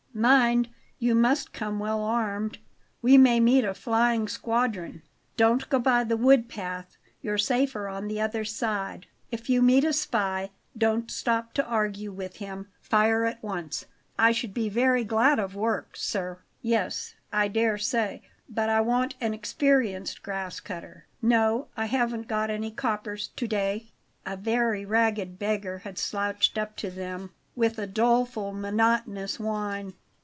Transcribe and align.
Mind, 0.13 0.69
you 0.99 1.15
must 1.15 1.53
come 1.53 1.79
well 1.79 2.03
armed; 2.03 2.57
we 3.01 3.17
may 3.17 3.39
meet 3.39 3.63
a 3.63 3.73
flying 3.73 4.27
squadron. 4.27 5.03
Don't 5.37 5.67
go 5.69 5.79
by 5.79 6.03
the 6.03 6.17
wood 6.17 6.49
path; 6.49 6.97
you're 7.21 7.37
safer 7.37 7.87
on 7.87 8.09
the 8.09 8.19
other 8.19 8.43
side. 8.43 9.07
If 9.31 9.49
you 9.49 9.61
meet 9.61 9.85
a 9.85 9.93
spy, 9.93 10.49
don't 10.77 11.09
stop 11.09 11.53
to 11.53 11.65
argue 11.65 12.11
with 12.11 12.35
him; 12.35 12.67
fire 12.81 13.23
at 13.23 13.41
once 13.41 13.85
I 14.19 14.33
should 14.33 14.53
be 14.53 14.67
very 14.67 15.05
glad 15.05 15.39
of 15.39 15.55
work, 15.55 15.95
sir." 15.95 16.39
"Yes, 16.61 17.15
I 17.31 17.47
dare 17.47 17.77
say, 17.77 18.21
but 18.49 18.67
I 18.69 18.81
want 18.81 19.15
an 19.21 19.33
experienced 19.33 20.23
grass 20.23 20.59
cutter. 20.59 21.07
No, 21.21 21.69
I 21.77 21.85
haven't 21.85 22.27
got 22.27 22.49
any 22.49 22.69
coppers 22.69 23.29
to 23.29 23.47
day." 23.47 23.93
A 24.25 24.35
very 24.35 24.85
ragged 24.85 25.39
beggar 25.39 25.79
had 25.79 25.97
slouched 25.97 26.57
up 26.57 26.75
to 26.77 26.91
them, 26.91 27.29
with 27.55 27.79
a 27.79 27.87
doleful, 27.87 28.51
monotonous 28.53 29.39
whine. 29.39 29.93